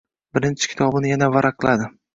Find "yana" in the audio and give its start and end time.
1.15-1.31